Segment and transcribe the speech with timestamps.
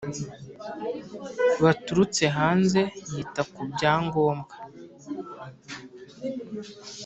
[1.61, 4.55] Baturutse hanze yita ku bya ngombwa